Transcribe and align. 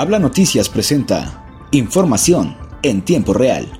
Habla 0.00 0.18
Noticias 0.18 0.70
presenta 0.70 1.44
información 1.72 2.56
en 2.82 3.02
tiempo 3.02 3.34
real. 3.34 3.70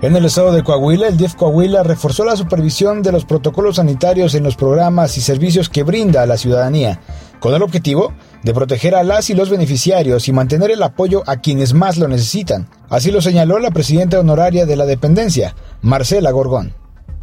En 0.00 0.14
el 0.14 0.24
estado 0.24 0.52
de 0.52 0.62
Coahuila, 0.62 1.08
el 1.08 1.16
DIF 1.16 1.34
Coahuila 1.34 1.82
reforzó 1.82 2.24
la 2.24 2.36
supervisión 2.36 3.02
de 3.02 3.10
los 3.10 3.24
protocolos 3.24 3.74
sanitarios 3.74 4.36
en 4.36 4.44
los 4.44 4.54
programas 4.54 5.18
y 5.18 5.20
servicios 5.20 5.68
que 5.68 5.82
brinda 5.82 6.22
a 6.22 6.26
la 6.26 6.36
ciudadanía, 6.36 7.00
con 7.40 7.52
el 7.52 7.62
objetivo 7.62 8.14
de 8.44 8.54
proteger 8.54 8.94
a 8.94 9.02
las 9.02 9.28
y 9.30 9.34
los 9.34 9.50
beneficiarios 9.50 10.28
y 10.28 10.32
mantener 10.32 10.70
el 10.70 10.84
apoyo 10.84 11.24
a 11.26 11.38
quienes 11.38 11.74
más 11.74 11.98
lo 11.98 12.06
necesitan. 12.06 12.68
Así 12.90 13.10
lo 13.10 13.20
señaló 13.20 13.58
la 13.58 13.72
presidenta 13.72 14.20
honoraria 14.20 14.66
de 14.66 14.76
la 14.76 14.86
dependencia, 14.86 15.56
Marcela 15.82 16.30
Gorgón. 16.30 16.74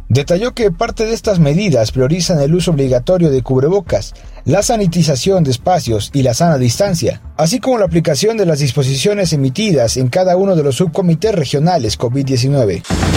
Detalló 0.08 0.54
que 0.54 0.70
parte 0.70 1.04
de 1.04 1.14
estas 1.14 1.40
medidas 1.40 1.90
priorizan 1.90 2.40
el 2.40 2.54
uso 2.54 2.70
obligatorio 2.70 3.30
de 3.30 3.42
cubrebocas, 3.42 4.14
la 4.44 4.62
sanitización 4.62 5.42
de 5.42 5.50
espacios 5.50 6.10
y 6.14 6.22
la 6.22 6.32
sana 6.32 6.58
distancia, 6.58 7.20
así 7.36 7.58
como 7.58 7.78
la 7.78 7.86
aplicación 7.86 8.36
de 8.36 8.46
las 8.46 8.60
disposiciones 8.60 9.32
emitidas 9.32 9.96
en 9.96 10.08
cada 10.08 10.36
uno 10.36 10.54
de 10.54 10.62
los 10.62 10.76
subcomités 10.76 11.34
regionales 11.34 11.98
COVID-19. 11.98 13.15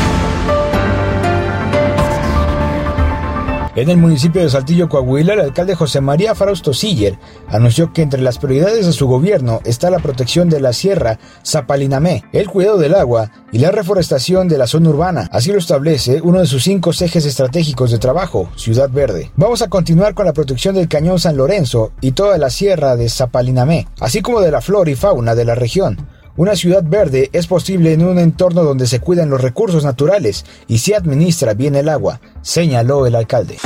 En 3.79 3.89
el 3.89 3.95
municipio 3.95 4.41
de 4.41 4.49
Saltillo, 4.49 4.89
Coahuila, 4.89 5.35
el 5.35 5.39
alcalde 5.39 5.73
José 5.73 6.01
María 6.01 6.35
Frausto 6.35 6.73
Siller 6.73 7.17
anunció 7.47 7.93
que 7.93 8.01
entre 8.01 8.21
las 8.21 8.37
prioridades 8.37 8.85
de 8.85 8.91
su 8.91 9.07
gobierno 9.07 9.61
está 9.63 9.89
la 9.89 9.99
protección 9.99 10.49
de 10.49 10.59
la 10.59 10.73
sierra 10.73 11.17
Zapalinamé, 11.45 12.25
el 12.33 12.49
cuidado 12.49 12.77
del 12.77 12.93
agua 12.93 13.31
y 13.53 13.59
la 13.59 13.71
reforestación 13.71 14.49
de 14.49 14.57
la 14.57 14.67
zona 14.67 14.89
urbana. 14.89 15.29
Así 15.31 15.53
lo 15.53 15.59
establece 15.59 16.19
uno 16.21 16.39
de 16.39 16.45
sus 16.45 16.61
cinco 16.61 16.91
ejes 16.91 17.25
estratégicos 17.25 17.89
de 17.91 17.99
trabajo, 17.99 18.49
Ciudad 18.57 18.89
Verde. 18.89 19.31
Vamos 19.37 19.61
a 19.61 19.69
continuar 19.69 20.13
con 20.13 20.25
la 20.25 20.33
protección 20.33 20.75
del 20.75 20.89
Cañón 20.89 21.17
San 21.17 21.37
Lorenzo 21.37 21.93
y 22.01 22.11
toda 22.11 22.37
la 22.37 22.49
sierra 22.49 22.97
de 22.97 23.07
Zapalinamé, 23.07 23.87
así 24.01 24.21
como 24.21 24.41
de 24.41 24.51
la 24.51 24.59
flora 24.59 24.91
y 24.91 24.95
fauna 24.95 25.35
de 25.35 25.45
la 25.45 25.55
región. 25.55 26.05
Una 26.39 26.55
ciudad 26.55 26.85
verde 26.85 27.29
es 27.33 27.47
posible 27.47 27.91
en 27.91 28.01
un 28.01 28.17
entorno 28.17 28.63
donde 28.63 28.87
se 28.87 29.01
cuidan 29.01 29.29
los 29.29 29.41
recursos 29.41 29.83
naturales 29.83 30.45
y 30.69 30.77
se 30.77 30.95
administra 30.95 31.53
bien 31.53 31.75
el 31.75 31.89
agua, 31.89 32.21
señaló 32.41 33.05
el 33.05 33.15
alcalde. 33.15 33.57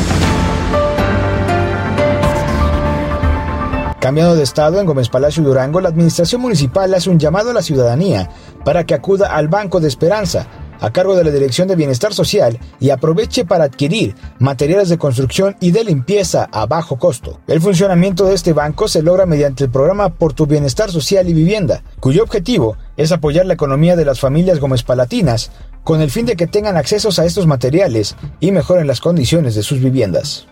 Cambiando 3.99 4.35
de 4.35 4.41
estado, 4.41 4.79
en 4.79 4.87
Gómez 4.87 5.07
Palacio 5.07 5.43
Durango, 5.43 5.81
la 5.81 5.89
administración 5.89 6.41
municipal 6.41 6.91
hace 6.95 7.11
un 7.11 7.19
llamado 7.19 7.51
a 7.51 7.53
la 7.53 7.61
ciudadanía 7.61 8.31
para 8.65 8.87
que 8.87 8.95
acuda 8.95 9.35
al 9.35 9.49
Banco 9.49 9.79
de 9.79 9.87
Esperanza, 9.87 10.47
a 10.79 10.91
cargo 10.91 11.15
de 11.15 11.23
la 11.23 11.31
Dirección 11.31 11.67
de 11.67 11.75
Bienestar 11.75 12.13
Social 12.13 12.59
y 12.79 12.89
aproveche 12.89 13.45
para 13.45 13.65
adquirir 13.65 14.15
materiales 14.39 14.89
de 14.89 14.97
construcción 14.97 15.55
y 15.59 15.71
de 15.71 15.83
limpieza 15.83 16.49
a 16.51 16.65
bajo 16.65 16.97
costo. 16.97 17.39
El 17.47 17.61
funcionamiento 17.61 18.25
de 18.25 18.35
este 18.35 18.53
banco 18.53 18.87
se 18.87 19.01
logra 19.01 19.25
mediante 19.25 19.65
el 19.65 19.69
programa 19.69 20.09
Por 20.09 20.33
tu 20.33 20.45
Bienestar 20.45 20.91
Social 20.91 21.27
y 21.29 21.33
Vivienda, 21.33 21.83
cuyo 21.99 22.23
objetivo 22.23 22.77
es 22.97 23.11
apoyar 23.11 23.45
la 23.45 23.53
economía 23.53 23.95
de 23.95 24.05
las 24.05 24.19
familias 24.19 24.59
gómez 24.59 24.83
palatinas 24.83 25.51
con 25.83 26.01
el 26.01 26.11
fin 26.11 26.25
de 26.25 26.35
que 26.35 26.47
tengan 26.47 26.77
acceso 26.77 27.09
a 27.21 27.25
estos 27.25 27.47
materiales 27.47 28.15
y 28.39 28.51
mejoren 28.51 28.87
las 28.87 29.01
condiciones 29.01 29.55
de 29.55 29.63
sus 29.63 29.79
viviendas. 29.79 30.47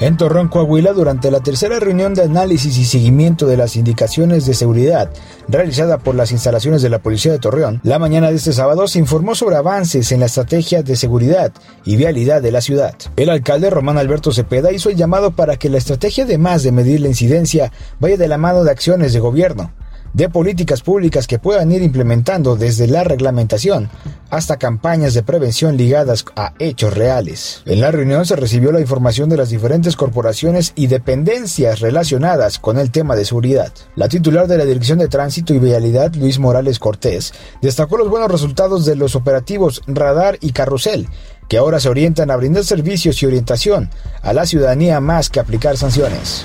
En 0.00 0.16
Torreón, 0.16 0.48
Coahuila, 0.48 0.92
durante 0.92 1.30
la 1.30 1.38
tercera 1.38 1.78
reunión 1.78 2.14
de 2.14 2.22
análisis 2.22 2.76
y 2.78 2.84
seguimiento 2.84 3.46
de 3.46 3.56
las 3.56 3.76
indicaciones 3.76 4.44
de 4.44 4.52
seguridad 4.52 5.08
realizada 5.46 5.98
por 5.98 6.16
las 6.16 6.32
instalaciones 6.32 6.82
de 6.82 6.88
la 6.88 6.98
Policía 6.98 7.30
de 7.30 7.38
Torreón, 7.38 7.80
la 7.84 8.00
mañana 8.00 8.30
de 8.30 8.36
este 8.36 8.52
sábado 8.52 8.88
se 8.88 8.98
informó 8.98 9.36
sobre 9.36 9.54
avances 9.54 10.10
en 10.10 10.18
la 10.20 10.26
estrategia 10.26 10.82
de 10.82 10.96
seguridad 10.96 11.52
y 11.84 11.94
vialidad 11.94 12.42
de 12.42 12.50
la 12.50 12.60
ciudad. 12.60 12.96
El 13.14 13.30
alcalde 13.30 13.70
Román 13.70 13.96
Alberto 13.96 14.32
Cepeda 14.32 14.72
hizo 14.72 14.90
el 14.90 14.96
llamado 14.96 15.30
para 15.30 15.56
que 15.58 15.70
la 15.70 15.78
estrategia, 15.78 16.24
además 16.24 16.64
de 16.64 16.72
medir 16.72 17.00
la 17.00 17.08
incidencia, 17.08 17.70
vaya 18.00 18.16
de 18.16 18.26
la 18.26 18.36
mano 18.36 18.64
de 18.64 18.72
acciones 18.72 19.12
de 19.12 19.20
gobierno 19.20 19.70
de 20.14 20.28
políticas 20.28 20.80
públicas 20.80 21.26
que 21.26 21.40
puedan 21.40 21.70
ir 21.72 21.82
implementando 21.82 22.56
desde 22.56 22.86
la 22.86 23.04
reglamentación 23.04 23.90
hasta 24.34 24.56
campañas 24.56 25.14
de 25.14 25.22
prevención 25.22 25.76
ligadas 25.76 26.24
a 26.34 26.54
hechos 26.58 26.92
reales. 26.92 27.62
En 27.66 27.80
la 27.80 27.92
reunión 27.92 28.26
se 28.26 28.34
recibió 28.34 28.72
la 28.72 28.80
información 28.80 29.28
de 29.28 29.36
las 29.36 29.50
diferentes 29.50 29.94
corporaciones 29.94 30.72
y 30.74 30.88
dependencias 30.88 31.78
relacionadas 31.78 32.58
con 32.58 32.78
el 32.78 32.90
tema 32.90 33.14
de 33.14 33.24
seguridad. 33.24 33.72
La 33.94 34.08
titular 34.08 34.48
de 34.48 34.58
la 34.58 34.64
Dirección 34.64 34.98
de 34.98 35.06
Tránsito 35.06 35.54
y 35.54 35.60
Vialidad, 35.60 36.12
Luis 36.14 36.40
Morales 36.40 36.80
Cortés, 36.80 37.32
destacó 37.62 37.96
los 37.96 38.08
buenos 38.08 38.28
resultados 38.28 38.84
de 38.84 38.96
los 38.96 39.14
operativos 39.14 39.82
Radar 39.86 40.36
y 40.40 40.50
Carrusel, 40.50 41.06
que 41.48 41.58
ahora 41.58 41.78
se 41.78 41.88
orientan 41.88 42.32
a 42.32 42.36
brindar 42.36 42.64
servicios 42.64 43.22
y 43.22 43.26
orientación 43.26 43.88
a 44.20 44.32
la 44.32 44.46
ciudadanía 44.46 44.98
más 44.98 45.30
que 45.30 45.38
aplicar 45.38 45.76
sanciones. 45.76 46.44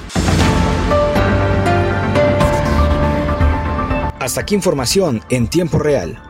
Hasta 4.19 4.41
aquí 4.41 4.53
información 4.53 5.23
en 5.29 5.47
tiempo 5.47 5.79
real, 5.79 6.28